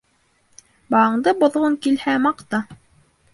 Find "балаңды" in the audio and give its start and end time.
0.95-1.33